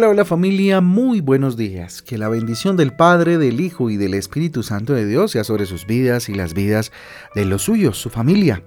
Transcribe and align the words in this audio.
Hola, 0.00 0.08
hola 0.08 0.24
familia, 0.24 0.80
muy 0.80 1.20
buenos 1.20 1.58
días. 1.58 2.00
Que 2.00 2.16
la 2.16 2.30
bendición 2.30 2.74
del 2.74 2.94
Padre, 2.94 3.36
del 3.36 3.60
Hijo 3.60 3.90
y 3.90 3.98
del 3.98 4.14
Espíritu 4.14 4.62
Santo 4.62 4.94
de 4.94 5.04
Dios 5.04 5.32
sea 5.32 5.44
sobre 5.44 5.66
sus 5.66 5.86
vidas 5.86 6.30
y 6.30 6.34
las 6.34 6.54
vidas 6.54 6.90
de 7.34 7.44
los 7.44 7.64
suyos, 7.64 7.98
su 7.98 8.08
familia. 8.08 8.62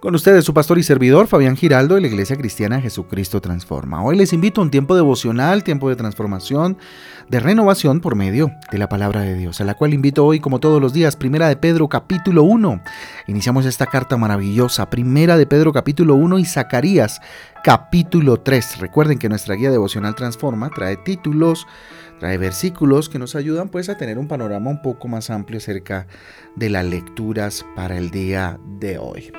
Con 0.00 0.14
ustedes 0.14 0.44
su 0.44 0.52
pastor 0.52 0.78
y 0.78 0.82
servidor 0.82 1.26
Fabián 1.26 1.56
Giraldo 1.56 1.94
de 1.94 2.02
la 2.02 2.06
Iglesia 2.08 2.36
Cristiana 2.36 2.82
Jesucristo 2.82 3.40
Transforma. 3.40 4.04
Hoy 4.04 4.14
les 4.14 4.34
invito 4.34 4.60
a 4.60 4.64
un 4.64 4.70
tiempo 4.70 4.94
devocional, 4.94 5.64
tiempo 5.64 5.88
de 5.88 5.96
transformación, 5.96 6.76
de 7.30 7.40
renovación 7.40 8.02
por 8.02 8.14
medio 8.14 8.52
de 8.70 8.76
la 8.76 8.90
palabra 8.90 9.22
de 9.22 9.34
Dios, 9.34 9.58
a 9.62 9.64
la 9.64 9.72
cual 9.72 9.94
invito 9.94 10.26
hoy 10.26 10.38
como 10.38 10.60
todos 10.60 10.82
los 10.82 10.92
días, 10.92 11.16
Primera 11.16 11.48
de 11.48 11.56
Pedro 11.56 11.88
capítulo 11.88 12.42
1. 12.42 12.82
Iniciamos 13.26 13.64
esta 13.64 13.86
carta 13.86 14.18
maravillosa, 14.18 14.90
Primera 14.90 15.38
de 15.38 15.46
Pedro 15.46 15.72
capítulo 15.72 16.14
1 16.16 16.40
y 16.40 16.44
Zacarías 16.44 17.22
capítulo 17.64 18.36
3. 18.36 18.80
Recuerden 18.80 19.18
que 19.18 19.30
nuestra 19.30 19.54
guía 19.54 19.70
devocional 19.70 20.14
Transforma 20.14 20.68
trae 20.68 20.98
títulos, 20.98 21.66
trae 22.20 22.36
versículos 22.36 23.08
que 23.08 23.18
nos 23.18 23.34
ayudan 23.34 23.70
pues 23.70 23.88
a 23.88 23.96
tener 23.96 24.18
un 24.18 24.28
panorama 24.28 24.70
un 24.70 24.82
poco 24.82 25.08
más 25.08 25.30
amplio 25.30 25.56
acerca 25.56 26.06
de 26.54 26.68
las 26.68 26.84
lecturas 26.84 27.64
para 27.74 27.96
el 27.96 28.10
día 28.10 28.60
de 28.78 28.98
hoy. 28.98 29.32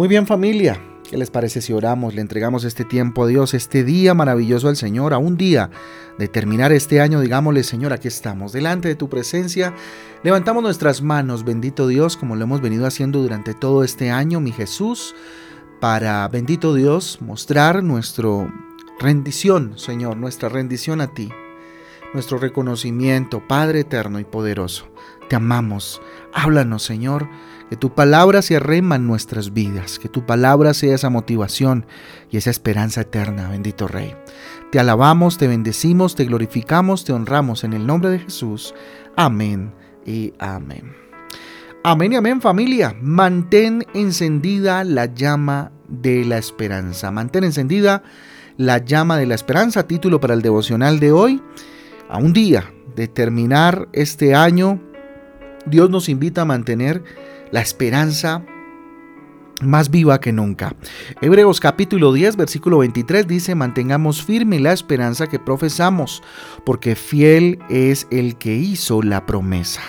Muy 0.00 0.08
bien 0.08 0.26
familia, 0.26 0.80
¿qué 1.10 1.18
les 1.18 1.30
parece 1.30 1.60
si 1.60 1.74
oramos, 1.74 2.14
le 2.14 2.22
entregamos 2.22 2.64
este 2.64 2.86
tiempo 2.86 3.24
a 3.24 3.26
Dios, 3.26 3.52
este 3.52 3.84
día 3.84 4.14
maravilloso 4.14 4.68
al 4.68 4.76
Señor, 4.76 5.12
a 5.12 5.18
un 5.18 5.36
día 5.36 5.70
de 6.18 6.26
terminar 6.26 6.72
este 6.72 7.02
año, 7.02 7.20
digámosle 7.20 7.62
Señor, 7.64 7.92
aquí 7.92 8.08
estamos, 8.08 8.52
delante 8.52 8.88
de 8.88 8.94
tu 8.94 9.10
presencia, 9.10 9.74
levantamos 10.22 10.62
nuestras 10.62 11.02
manos, 11.02 11.44
bendito 11.44 11.86
Dios, 11.86 12.16
como 12.16 12.34
lo 12.34 12.44
hemos 12.44 12.62
venido 12.62 12.86
haciendo 12.86 13.20
durante 13.20 13.52
todo 13.52 13.84
este 13.84 14.10
año, 14.10 14.40
mi 14.40 14.52
Jesús, 14.52 15.14
para, 15.82 16.26
bendito 16.28 16.72
Dios, 16.72 17.18
mostrar 17.20 17.82
nuestra 17.82 18.50
rendición, 19.00 19.78
Señor, 19.78 20.16
nuestra 20.16 20.48
rendición 20.48 21.02
a 21.02 21.08
ti, 21.08 21.28
nuestro 22.14 22.38
reconocimiento, 22.38 23.46
Padre 23.46 23.80
eterno 23.80 24.18
y 24.18 24.24
poderoso. 24.24 24.86
Te 25.28 25.36
amamos. 25.36 26.00
Háblanos, 26.32 26.82
Señor 26.82 27.28
que 27.70 27.76
tu 27.76 27.94
palabra 27.94 28.42
se 28.42 28.56
arrema 28.56 28.96
en 28.96 29.06
nuestras 29.06 29.52
vidas, 29.52 30.00
que 30.00 30.08
tu 30.08 30.26
palabra 30.26 30.74
sea 30.74 30.96
esa 30.96 31.08
motivación 31.08 31.86
y 32.28 32.36
esa 32.36 32.50
esperanza 32.50 33.02
eterna, 33.02 33.48
bendito 33.48 33.86
Rey. 33.86 34.12
Te 34.72 34.80
alabamos, 34.80 35.38
te 35.38 35.46
bendecimos, 35.46 36.16
te 36.16 36.24
glorificamos, 36.24 37.04
te 37.04 37.12
honramos 37.12 37.62
en 37.62 37.72
el 37.72 37.86
nombre 37.86 38.10
de 38.10 38.18
Jesús. 38.18 38.74
Amén 39.14 39.72
y 40.04 40.34
amén. 40.40 40.96
Amén 41.84 42.12
y 42.12 42.16
amén 42.16 42.40
familia. 42.40 42.96
Mantén 43.00 43.86
encendida 43.94 44.82
la 44.82 45.06
llama 45.06 45.70
de 45.86 46.24
la 46.24 46.38
esperanza. 46.38 47.12
Mantén 47.12 47.44
encendida 47.44 48.02
la 48.56 48.78
llama 48.78 49.16
de 49.16 49.26
la 49.26 49.36
esperanza. 49.36 49.86
Título 49.86 50.18
para 50.18 50.34
el 50.34 50.42
devocional 50.42 50.98
de 50.98 51.12
hoy. 51.12 51.40
A 52.08 52.18
un 52.18 52.32
día 52.32 52.64
de 52.96 53.06
terminar 53.06 53.88
este 53.92 54.34
año, 54.34 54.80
Dios 55.66 55.88
nos 55.88 56.08
invita 56.08 56.42
a 56.42 56.46
mantener 56.46 57.29
la 57.50 57.60
esperanza 57.60 58.44
más 59.62 59.90
viva 59.90 60.20
que 60.20 60.32
nunca. 60.32 60.74
Hebreos 61.20 61.60
capítulo 61.60 62.12
10, 62.12 62.36
versículo 62.36 62.78
23 62.78 63.26
dice, 63.26 63.54
mantengamos 63.54 64.22
firme 64.22 64.58
la 64.58 64.72
esperanza 64.72 65.26
que 65.26 65.38
profesamos, 65.38 66.22
porque 66.64 66.94
fiel 66.94 67.58
es 67.68 68.06
el 68.10 68.36
que 68.36 68.54
hizo 68.54 69.02
la 69.02 69.26
promesa. 69.26 69.82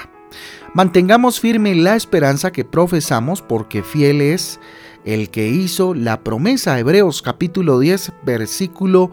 Mantengamos 0.74 1.40
firme 1.40 1.76
la 1.76 1.96
esperanza 1.96 2.52
que 2.52 2.66
profesamos, 2.66 3.42
porque 3.42 3.84
fiel 3.84 4.22
es 4.22 4.60
el 5.04 5.30
que 5.30 5.48
hizo 5.48 5.94
la 5.94 6.24
promesa. 6.24 6.80
Hebreos 6.80 7.22
capítulo 7.22 7.80
10, 7.80 8.14
versículo 8.26 9.12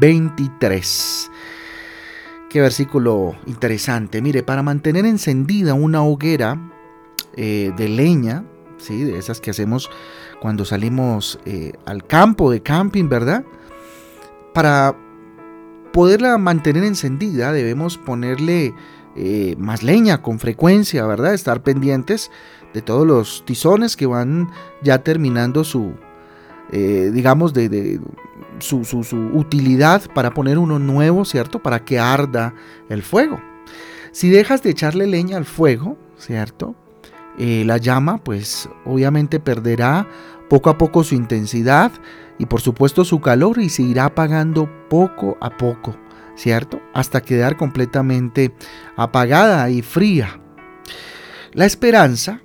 23. 0.00 1.30
Qué 2.50 2.60
versículo 2.60 3.36
interesante. 3.46 4.22
Mire, 4.22 4.42
para 4.42 4.62
mantener 4.62 5.06
encendida 5.06 5.74
una 5.74 6.02
hoguera, 6.02 6.58
eh, 7.40 7.72
de 7.76 7.88
leña, 7.88 8.42
¿sí? 8.78 9.04
de 9.04 9.16
esas 9.16 9.40
que 9.40 9.52
hacemos 9.52 9.88
cuando 10.40 10.64
salimos 10.64 11.38
eh, 11.44 11.72
al 11.86 12.04
campo 12.04 12.50
de 12.50 12.64
camping, 12.64 13.08
¿verdad? 13.08 13.44
Para 14.52 14.96
poderla 15.92 16.36
mantener 16.36 16.82
encendida 16.82 17.52
debemos 17.52 17.96
ponerle 17.96 18.74
eh, 19.14 19.54
más 19.56 19.84
leña 19.84 20.20
con 20.20 20.40
frecuencia, 20.40 21.06
¿verdad? 21.06 21.32
Estar 21.32 21.62
pendientes 21.62 22.32
de 22.74 22.82
todos 22.82 23.06
los 23.06 23.44
tizones 23.46 23.96
que 23.96 24.06
van 24.06 24.50
ya 24.82 25.04
terminando 25.04 25.62
su, 25.62 25.92
digamos, 26.72 27.54
de, 27.54 28.00
su, 28.58 28.84
su, 28.84 29.16
utilidad 29.32 30.02
para 30.12 30.34
poner 30.34 30.58
uno 30.58 30.80
nuevo, 30.80 31.24
¿cierto? 31.24 31.62
Para 31.62 31.84
que 31.84 32.00
arda 32.00 32.52
el 32.88 33.04
fuego. 33.04 33.40
Si 34.10 34.28
dejas 34.28 34.60
de 34.64 34.70
echarle 34.70 35.06
leña 35.06 35.36
al 35.36 35.44
fuego, 35.44 35.96
¿cierto? 36.16 36.74
Eh, 37.38 37.62
la 37.64 37.76
llama 37.76 38.18
pues 38.18 38.68
obviamente 38.84 39.38
perderá 39.38 40.08
poco 40.48 40.70
a 40.70 40.78
poco 40.78 41.04
su 41.04 41.14
intensidad 41.14 41.92
y 42.38 42.46
por 42.46 42.60
supuesto 42.60 43.04
su 43.04 43.20
calor 43.20 43.58
y 43.58 43.68
se 43.68 43.82
irá 43.82 44.06
apagando 44.06 44.68
poco 44.88 45.36
a 45.40 45.56
poco, 45.56 45.96
¿cierto? 46.34 46.80
Hasta 46.94 47.20
quedar 47.20 47.56
completamente 47.56 48.54
apagada 48.96 49.70
y 49.70 49.82
fría. 49.82 50.40
La 51.52 51.64
esperanza, 51.64 52.40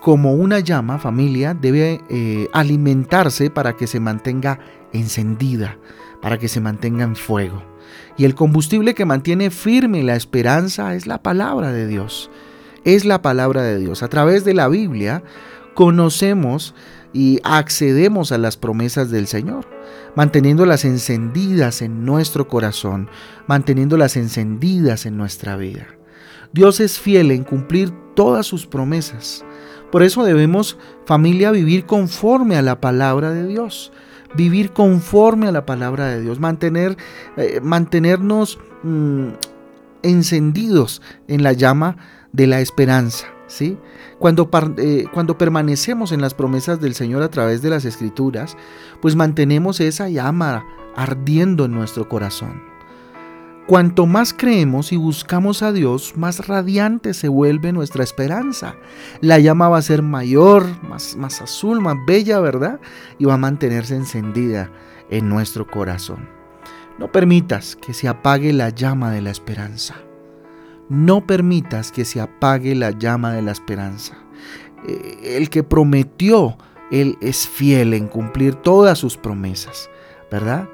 como 0.00 0.34
una 0.34 0.58
llama 0.60 0.98
familia, 0.98 1.54
debe 1.54 2.00
eh, 2.08 2.48
alimentarse 2.52 3.50
para 3.50 3.76
que 3.76 3.86
se 3.86 4.00
mantenga 4.00 4.58
encendida, 4.92 5.78
para 6.20 6.38
que 6.38 6.48
se 6.48 6.60
mantenga 6.60 7.04
en 7.04 7.16
fuego. 7.16 7.62
Y 8.16 8.24
el 8.24 8.34
combustible 8.34 8.94
que 8.94 9.04
mantiene 9.04 9.50
firme 9.50 10.02
la 10.02 10.16
esperanza 10.16 10.94
es 10.94 11.06
la 11.06 11.22
palabra 11.22 11.72
de 11.72 11.86
Dios 11.86 12.30
es 12.84 13.04
la 13.04 13.22
palabra 13.22 13.62
de 13.62 13.78
Dios. 13.78 14.02
A 14.02 14.08
través 14.08 14.44
de 14.44 14.54
la 14.54 14.68
Biblia 14.68 15.22
conocemos 15.74 16.74
y 17.12 17.40
accedemos 17.44 18.32
a 18.32 18.38
las 18.38 18.56
promesas 18.56 19.10
del 19.10 19.26
Señor, 19.26 19.66
manteniéndolas 20.16 20.84
encendidas 20.84 21.80
en 21.82 22.04
nuestro 22.04 22.48
corazón, 22.48 23.08
manteniéndolas 23.46 24.16
encendidas 24.16 25.06
en 25.06 25.16
nuestra 25.16 25.56
vida. 25.56 25.86
Dios 26.52 26.80
es 26.80 26.98
fiel 26.98 27.30
en 27.30 27.44
cumplir 27.44 27.92
todas 28.14 28.46
sus 28.46 28.66
promesas. 28.66 29.44
Por 29.90 30.02
eso 30.02 30.24
debemos, 30.24 30.76
familia, 31.06 31.52
vivir 31.52 31.86
conforme 31.86 32.56
a 32.56 32.62
la 32.62 32.80
palabra 32.80 33.30
de 33.30 33.46
Dios. 33.46 33.92
Vivir 34.34 34.72
conforme 34.72 35.46
a 35.46 35.52
la 35.52 35.66
palabra 35.66 36.08
de 36.08 36.20
Dios. 36.20 36.40
Mantener, 36.40 36.96
eh, 37.36 37.60
mantenernos 37.62 38.58
mm, 38.82 39.28
encendidos 40.02 41.00
en 41.28 41.42
la 41.44 41.52
llama 41.52 41.96
de 42.34 42.46
la 42.48 42.60
esperanza. 42.60 43.28
¿sí? 43.46 43.78
Cuando, 44.18 44.50
eh, 44.78 45.06
cuando 45.12 45.38
permanecemos 45.38 46.12
en 46.12 46.20
las 46.20 46.34
promesas 46.34 46.80
del 46.80 46.94
Señor 46.94 47.22
a 47.22 47.30
través 47.30 47.62
de 47.62 47.70
las 47.70 47.84
escrituras, 47.84 48.56
pues 49.00 49.16
mantenemos 49.16 49.80
esa 49.80 50.08
llama 50.08 50.66
ardiendo 50.96 51.64
en 51.64 51.72
nuestro 51.72 52.08
corazón. 52.08 52.62
Cuanto 53.66 54.04
más 54.04 54.34
creemos 54.34 54.92
y 54.92 54.96
buscamos 54.96 55.62
a 55.62 55.72
Dios, 55.72 56.18
más 56.18 56.46
radiante 56.46 57.14
se 57.14 57.28
vuelve 57.28 57.72
nuestra 57.72 58.04
esperanza. 58.04 58.74
La 59.22 59.38
llama 59.38 59.70
va 59.70 59.78
a 59.78 59.82
ser 59.82 60.02
mayor, 60.02 60.66
más, 60.82 61.16
más 61.16 61.40
azul, 61.40 61.80
más 61.80 61.96
bella, 62.06 62.40
¿verdad? 62.40 62.78
Y 63.18 63.24
va 63.24 63.34
a 63.34 63.38
mantenerse 63.38 63.96
encendida 63.96 64.70
en 65.08 65.30
nuestro 65.30 65.66
corazón. 65.66 66.28
No 66.98 67.10
permitas 67.10 67.74
que 67.74 67.94
se 67.94 68.06
apague 68.06 68.52
la 68.52 68.68
llama 68.68 69.10
de 69.12 69.22
la 69.22 69.30
esperanza. 69.30 69.94
No 70.88 71.26
permitas 71.26 71.92
que 71.92 72.04
se 72.04 72.20
apague 72.20 72.74
la 72.74 72.90
llama 72.90 73.32
de 73.32 73.42
la 73.42 73.52
esperanza. 73.52 74.16
Eh, 74.86 75.36
el 75.36 75.50
que 75.50 75.62
prometió, 75.62 76.56
Él 76.90 77.16
es 77.20 77.48
fiel 77.48 77.94
en 77.94 78.08
cumplir 78.08 78.54
todas 78.54 78.98
sus 78.98 79.16
promesas, 79.16 79.88
¿verdad? 80.30 80.68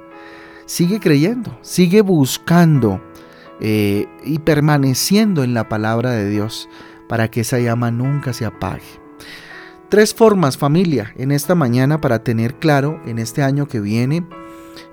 Sigue 0.66 1.00
creyendo, 1.00 1.58
sigue 1.62 2.00
buscando 2.00 3.00
eh, 3.60 4.06
y 4.24 4.38
permaneciendo 4.38 5.44
en 5.44 5.54
la 5.54 5.68
palabra 5.68 6.12
de 6.12 6.28
Dios 6.28 6.68
para 7.08 7.30
que 7.30 7.40
esa 7.40 7.58
llama 7.58 7.90
nunca 7.90 8.32
se 8.32 8.44
apague. 8.44 9.00
Tres 9.88 10.14
formas 10.14 10.56
familia 10.56 11.12
en 11.16 11.32
esta 11.32 11.56
mañana 11.56 12.00
para 12.00 12.22
tener 12.22 12.54
claro 12.54 13.00
en 13.06 13.18
este 13.18 13.42
año 13.42 13.66
que 13.66 13.80
viene 13.80 14.24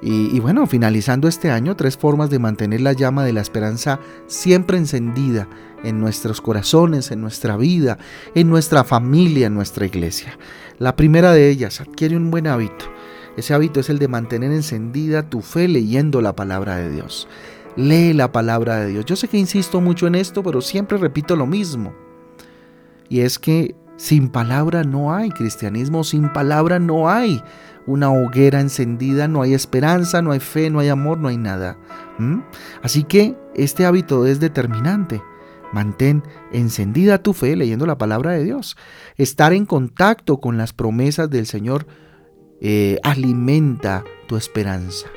y, 0.01 0.39
bueno, 0.39 0.67
finalizando 0.67 1.27
este 1.27 1.49
año, 1.49 1.75
tres 1.75 1.97
formas 1.97 2.29
de 2.29 2.37
mantener 2.37 2.81
la 2.81 2.93
llama 2.93 3.25
de 3.25 3.33
la 3.33 3.41
esperanza 3.41 3.99
siempre 4.27 4.77
encendida 4.77 5.47
en 5.83 5.99
nuestros 5.99 6.39
corazones, 6.39 7.09
en 7.09 7.19
nuestra 7.19 7.57
vida, 7.57 7.97
en 8.35 8.47
nuestra 8.47 8.83
familia, 8.83 9.47
en 9.47 9.55
nuestra 9.55 9.87
iglesia. 9.87 10.37
La 10.77 10.95
primera 10.95 11.31
de 11.31 11.49
ellas, 11.49 11.81
adquiere 11.81 12.15
un 12.15 12.29
buen 12.29 12.45
hábito. 12.45 12.85
Ese 13.37 13.55
hábito 13.55 13.79
es 13.79 13.89
el 13.89 13.97
de 13.97 14.07
mantener 14.07 14.51
encendida 14.51 15.29
tu 15.29 15.41
fe 15.41 15.67
leyendo 15.67 16.21
la 16.21 16.35
palabra 16.35 16.75
de 16.75 16.91
Dios. 16.91 17.27
Lee 17.75 18.13
la 18.13 18.31
palabra 18.31 18.77
de 18.77 18.89
Dios. 18.89 19.05
Yo 19.05 19.15
sé 19.15 19.27
que 19.27 19.37
insisto 19.37 19.81
mucho 19.81 20.05
en 20.05 20.15
esto, 20.15 20.43
pero 20.43 20.61
siempre 20.61 20.97
repito 20.97 21.35
lo 21.35 21.47
mismo. 21.47 21.93
Y 23.09 23.21
es 23.21 23.39
que 23.39 23.75
Sin 23.97 24.29
palabra 24.29 24.83
no 24.83 25.13
hay 25.13 25.29
cristianismo, 25.31 26.03
sin 26.03 26.31
palabra 26.31 26.77
no 26.79 27.09
hay 27.09 27.43
una 27.87 28.11
hoguera 28.11 28.61
encendida, 28.61 29.27
no 29.27 29.41
hay 29.41 29.53
esperanza, 29.53 30.21
no 30.21 30.31
hay 30.31 30.39
fe, 30.39 30.69
no 30.69 30.79
hay 30.79 30.89
amor, 30.89 31.17
no 31.17 31.29
hay 31.29 31.37
nada. 31.37 31.77
Así 32.83 33.03
que 33.03 33.35
este 33.55 33.85
hábito 33.85 34.27
es 34.27 34.39
determinante. 34.39 35.21
Mantén 35.73 36.23
encendida 36.51 37.21
tu 37.21 37.33
fe 37.33 37.55
leyendo 37.55 37.85
la 37.85 37.97
palabra 37.97 38.31
de 38.31 38.43
Dios. 38.43 38.77
Estar 39.17 39.51
en 39.51 39.65
contacto 39.65 40.39
con 40.39 40.57
las 40.57 40.73
promesas 40.73 41.29
del 41.29 41.45
Señor 41.45 41.87
eh, 42.61 42.99
alimenta 43.03 44.03
tu 44.27 44.37
esperanza. 44.37 45.07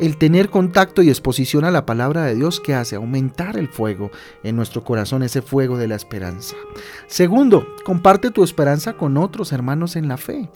El 0.00 0.16
tener 0.16 0.50
contacto 0.50 1.02
y 1.02 1.08
exposición 1.08 1.64
a 1.64 1.70
la 1.70 1.86
palabra 1.86 2.24
de 2.24 2.34
Dios 2.34 2.60
que 2.60 2.74
hace 2.74 2.96
aumentar 2.96 3.56
el 3.56 3.68
fuego 3.68 4.10
en 4.42 4.56
nuestro 4.56 4.82
corazón, 4.82 5.22
ese 5.22 5.40
fuego 5.40 5.78
de 5.78 5.86
la 5.86 5.94
esperanza. 5.94 6.56
Segundo, 7.06 7.64
comparte 7.84 8.30
tu 8.30 8.42
esperanza 8.42 8.94
con 8.94 9.16
otros 9.16 9.52
hermanos 9.52 9.94
en 9.94 10.08
la 10.08 10.16
fe. 10.16 10.50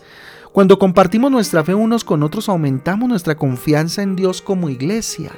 Cuando 0.52 0.78
compartimos 0.78 1.30
nuestra 1.30 1.62
fe 1.62 1.74
unos 1.74 2.02
con 2.02 2.24
otros, 2.24 2.48
aumentamos 2.48 3.08
nuestra 3.08 3.36
confianza 3.36 4.02
en 4.02 4.16
Dios 4.16 4.42
como 4.42 4.70
iglesia. 4.70 5.30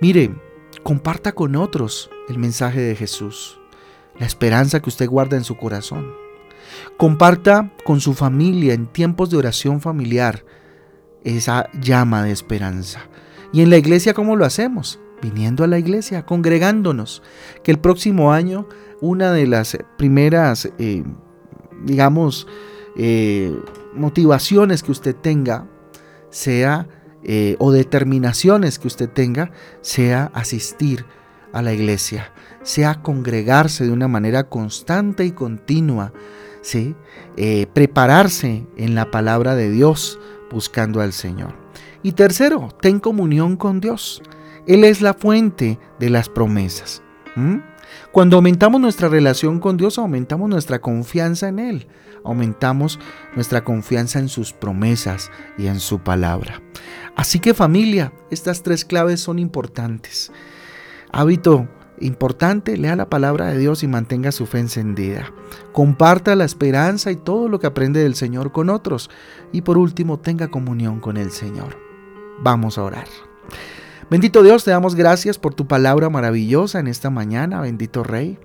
Mire, 0.00 0.30
comparta 0.84 1.32
con 1.32 1.56
otros 1.56 2.10
el 2.28 2.38
mensaje 2.38 2.80
de 2.80 2.94
Jesús, 2.94 3.58
la 4.20 4.26
esperanza 4.26 4.80
que 4.80 4.90
usted 4.90 5.08
guarda 5.08 5.36
en 5.36 5.42
su 5.42 5.56
corazón. 5.56 6.12
Comparta 6.96 7.72
con 7.84 8.00
su 8.00 8.14
familia 8.14 8.74
en 8.74 8.86
tiempos 8.86 9.30
de 9.30 9.36
oración 9.36 9.80
familiar 9.80 10.44
esa 11.36 11.70
llama 11.80 12.22
de 12.22 12.32
esperanza. 12.32 13.00
Y 13.52 13.62
en 13.62 13.70
la 13.70 13.76
iglesia, 13.76 14.14
¿cómo 14.14 14.36
lo 14.36 14.44
hacemos? 14.44 14.98
Viniendo 15.22 15.64
a 15.64 15.66
la 15.66 15.78
iglesia, 15.78 16.24
congregándonos. 16.26 17.22
Que 17.62 17.70
el 17.70 17.78
próximo 17.78 18.32
año 18.32 18.68
una 19.00 19.32
de 19.32 19.46
las 19.46 19.78
primeras, 19.96 20.70
eh, 20.78 21.04
digamos, 21.84 22.46
eh, 22.96 23.56
motivaciones 23.94 24.82
que 24.82 24.92
usted 24.92 25.14
tenga 25.14 25.66
sea, 26.30 26.88
eh, 27.24 27.56
o 27.58 27.72
determinaciones 27.72 28.78
que 28.78 28.88
usted 28.88 29.08
tenga, 29.08 29.50
sea 29.80 30.30
asistir 30.34 31.04
a 31.52 31.62
la 31.62 31.72
iglesia, 31.72 32.32
sea 32.62 33.02
congregarse 33.02 33.84
de 33.84 33.92
una 33.92 34.08
manera 34.08 34.48
constante 34.48 35.24
y 35.24 35.32
continua, 35.32 36.12
¿sí? 36.60 36.94
prepararse 37.72 38.66
en 38.76 38.94
la 38.94 39.10
palabra 39.10 39.54
de 39.54 39.70
Dios, 39.70 40.20
buscando 40.50 41.00
al 41.00 41.12
Señor. 41.12 41.54
Y 42.02 42.12
tercero, 42.12 42.68
ten 42.80 43.00
comunión 43.00 43.56
con 43.56 43.80
Dios. 43.80 44.22
Él 44.66 44.84
es 44.84 45.00
la 45.00 45.14
fuente 45.14 45.78
de 45.98 46.10
las 46.10 46.28
promesas. 46.28 47.02
Cuando 48.12 48.36
aumentamos 48.36 48.80
nuestra 48.80 49.08
relación 49.08 49.60
con 49.60 49.76
Dios, 49.76 49.98
aumentamos 49.98 50.48
nuestra 50.48 50.80
confianza 50.80 51.48
en 51.48 51.58
Él, 51.58 51.86
aumentamos 52.24 52.98
nuestra 53.34 53.62
confianza 53.62 54.18
en 54.18 54.28
sus 54.28 54.52
promesas 54.52 55.30
y 55.56 55.68
en 55.68 55.78
su 55.78 56.00
palabra. 56.00 56.60
Así 57.16 57.38
que 57.38 57.54
familia, 57.54 58.12
estas 58.30 58.62
tres 58.62 58.84
claves 58.84 59.20
son 59.20 59.38
importantes. 59.38 60.32
Hábito 61.12 61.68
Importante, 62.00 62.76
lea 62.76 62.96
la 62.96 63.08
palabra 63.08 63.46
de 63.46 63.58
Dios 63.58 63.82
y 63.82 63.88
mantenga 63.88 64.32
su 64.32 64.46
fe 64.46 64.58
encendida. 64.60 65.32
Comparta 65.72 66.36
la 66.36 66.44
esperanza 66.44 67.10
y 67.10 67.16
todo 67.16 67.48
lo 67.48 67.58
que 67.58 67.66
aprende 67.66 68.02
del 68.02 68.14
Señor 68.14 68.52
con 68.52 68.70
otros. 68.70 69.10
Y 69.52 69.62
por 69.62 69.78
último, 69.78 70.18
tenga 70.18 70.48
comunión 70.48 71.00
con 71.00 71.16
el 71.16 71.30
Señor. 71.30 71.76
Vamos 72.40 72.78
a 72.78 72.84
orar. 72.84 73.06
Bendito 74.10 74.42
Dios, 74.42 74.64
te 74.64 74.70
damos 74.70 74.94
gracias 74.94 75.38
por 75.38 75.54
tu 75.54 75.66
palabra 75.66 76.08
maravillosa 76.08 76.80
en 76.80 76.86
esta 76.86 77.10
mañana, 77.10 77.60
bendito 77.60 78.02
Rey. 78.02 78.38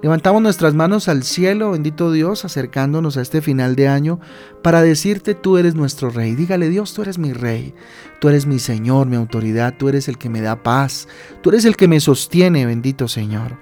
Levantamos 0.00 0.40
nuestras 0.40 0.74
manos 0.74 1.08
al 1.08 1.24
cielo, 1.24 1.72
bendito 1.72 2.12
Dios, 2.12 2.44
acercándonos 2.44 3.16
a 3.16 3.20
este 3.20 3.42
final 3.42 3.74
de 3.74 3.88
año 3.88 4.20
para 4.62 4.80
decirte, 4.80 5.34
tú 5.34 5.58
eres 5.58 5.74
nuestro 5.74 6.08
rey. 6.08 6.36
Dígale, 6.36 6.68
Dios, 6.68 6.94
tú 6.94 7.02
eres 7.02 7.18
mi 7.18 7.32
rey, 7.32 7.74
tú 8.20 8.28
eres 8.28 8.46
mi 8.46 8.60
Señor, 8.60 9.08
mi 9.08 9.16
autoridad, 9.16 9.74
tú 9.76 9.88
eres 9.88 10.06
el 10.06 10.16
que 10.16 10.28
me 10.28 10.40
da 10.40 10.62
paz, 10.62 11.08
tú 11.42 11.50
eres 11.50 11.64
el 11.64 11.76
que 11.76 11.88
me 11.88 11.98
sostiene, 11.98 12.64
bendito 12.64 13.08
Señor. 13.08 13.58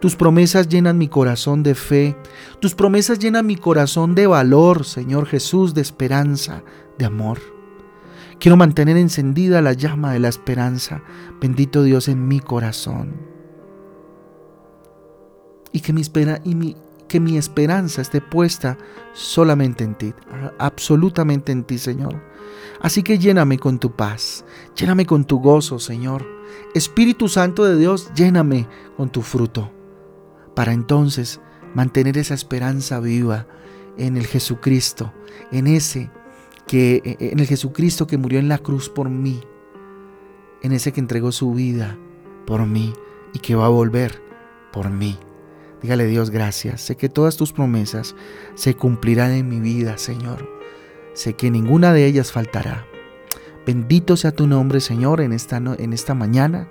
Tus 0.00 0.16
promesas 0.16 0.70
llenan 0.70 0.96
mi 0.96 1.08
corazón 1.08 1.62
de 1.62 1.74
fe, 1.74 2.16
tus 2.60 2.74
promesas 2.74 3.18
llenan 3.18 3.44
mi 3.44 3.56
corazón 3.56 4.14
de 4.14 4.26
valor, 4.26 4.86
Señor 4.86 5.26
Jesús, 5.26 5.74
de 5.74 5.82
esperanza, 5.82 6.62
de 6.96 7.04
amor. 7.04 7.40
Quiero 8.40 8.56
mantener 8.56 8.96
encendida 8.96 9.60
la 9.60 9.74
llama 9.74 10.14
de 10.14 10.20
la 10.20 10.28
esperanza, 10.28 11.02
bendito 11.42 11.82
Dios, 11.82 12.08
en 12.08 12.26
mi 12.26 12.40
corazón 12.40 13.27
y 15.72 15.80
que 15.80 15.92
mi, 15.92 16.00
espera, 16.00 16.40
y 16.44 16.54
mi, 16.54 16.76
que 17.08 17.20
mi 17.20 17.36
esperanza 17.36 18.02
esté 18.02 18.20
puesta 18.20 18.78
solamente 19.14 19.84
en 19.84 19.94
ti, 19.94 20.14
absolutamente 20.58 21.52
en 21.52 21.64
ti, 21.64 21.78
Señor. 21.78 22.22
Así 22.80 23.02
que 23.02 23.18
lléname 23.18 23.58
con 23.58 23.78
tu 23.78 23.92
paz, 23.92 24.44
lléname 24.76 25.06
con 25.06 25.24
tu 25.24 25.40
gozo, 25.40 25.78
Señor. 25.78 26.26
Espíritu 26.74 27.28
Santo 27.28 27.64
de 27.64 27.76
Dios, 27.76 28.10
lléname 28.14 28.68
con 28.96 29.10
tu 29.10 29.22
fruto, 29.22 29.72
para 30.54 30.72
entonces 30.72 31.40
mantener 31.74 32.18
esa 32.18 32.34
esperanza 32.34 33.00
viva 33.00 33.46
en 33.96 34.16
el 34.16 34.26
Jesucristo, 34.26 35.12
en 35.50 35.66
ese 35.66 36.10
que 36.66 37.16
en 37.18 37.40
el 37.40 37.46
Jesucristo 37.46 38.06
que 38.06 38.18
murió 38.18 38.38
en 38.38 38.48
la 38.48 38.58
cruz 38.58 38.88
por 38.88 39.08
mí, 39.08 39.40
en 40.62 40.72
ese 40.72 40.92
que 40.92 41.00
entregó 41.00 41.32
su 41.32 41.52
vida 41.52 41.96
por 42.46 42.66
mí 42.66 42.92
y 43.32 43.38
que 43.38 43.54
va 43.54 43.66
a 43.66 43.70
volver 43.70 44.22
por 44.72 44.90
mí. 44.90 45.18
Dígale 45.82 46.06
Dios 46.06 46.30
gracias. 46.30 46.80
Sé 46.80 46.96
que 46.96 47.08
todas 47.08 47.36
tus 47.36 47.52
promesas 47.52 48.14
se 48.54 48.74
cumplirán 48.74 49.32
en 49.32 49.48
mi 49.48 49.60
vida, 49.60 49.98
Señor. 49.98 50.48
Sé 51.14 51.34
que 51.34 51.50
ninguna 51.50 51.92
de 51.92 52.06
ellas 52.06 52.32
faltará. 52.32 52.86
Bendito 53.66 54.16
sea 54.16 54.32
tu 54.32 54.46
nombre, 54.46 54.80
Señor, 54.80 55.20
en 55.20 55.32
esta, 55.32 55.56
en 55.56 55.92
esta 55.92 56.14
mañana. 56.14 56.68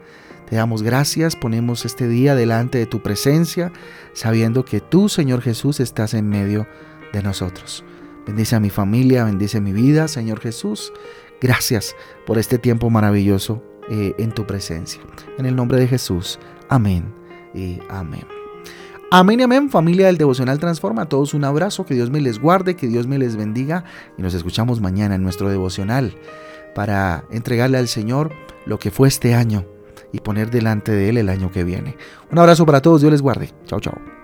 Te 0.49 0.55
damos 0.55 0.81
gracias, 0.81 1.35
ponemos 1.35 1.85
este 1.85 2.07
día 2.07 2.33
delante 2.33 2.77
de 2.77 2.85
tu 2.85 3.01
presencia, 3.03 3.71
sabiendo 4.13 4.63
que 4.63 4.79
tú, 4.79 5.09
Señor 5.09 5.41
Jesús, 5.41 5.79
estás 5.79 6.13
en 6.13 6.29
medio 6.29 6.65
de 7.11 7.21
nosotros. 7.21 7.83
Bendice 8.25 8.55
a 8.55 8.59
mi 8.59 8.69
familia, 8.69 9.25
bendice 9.25 9.61
mi 9.61 9.73
vida, 9.73 10.07
Señor 10.07 10.39
Jesús. 10.39 10.91
Gracias 11.41 11.95
por 12.25 12.37
este 12.37 12.57
tiempo 12.57 12.89
maravilloso 12.89 13.61
eh, 13.89 14.15
en 14.17 14.31
tu 14.31 14.45
presencia. 14.47 15.01
En 15.37 15.45
el 15.45 15.55
nombre 15.55 15.79
de 15.79 15.87
Jesús. 15.87 16.39
Amén 16.69 17.13
y 17.53 17.79
amén. 17.89 18.36
Amén 19.09 19.39
y 19.39 19.43
amén, 19.43 19.69
familia 19.69 20.07
del 20.07 20.17
Devocional 20.17 20.59
Transforma. 20.59 21.03
A 21.03 21.09
todos 21.09 21.33
un 21.33 21.45
abrazo, 21.45 21.85
que 21.85 21.93
Dios 21.93 22.09
me 22.09 22.19
les 22.19 22.39
guarde, 22.39 22.75
que 22.75 22.87
Dios 22.87 23.07
me 23.07 23.17
les 23.17 23.37
bendiga 23.37 23.85
y 24.17 24.21
nos 24.21 24.33
escuchamos 24.33 24.81
mañana 24.81 25.15
en 25.15 25.23
nuestro 25.23 25.49
devocional 25.49 26.13
para 26.75 27.23
entregarle 27.31 27.77
al 27.77 27.87
Señor 27.87 28.33
lo 28.65 28.79
que 28.79 28.91
fue 28.91 29.07
este 29.07 29.33
año 29.33 29.65
y 30.11 30.19
poner 30.19 30.51
delante 30.51 30.91
de 30.91 31.07
Él 31.07 31.17
el 31.17 31.29
año 31.29 31.51
que 31.53 31.63
viene. 31.63 31.95
Un 32.31 32.39
abrazo 32.39 32.65
para 32.65 32.81
todos, 32.81 32.99
Dios 32.99 33.13
les 33.13 33.21
guarde. 33.21 33.53
Chao, 33.65 33.79
chao. 33.79 34.16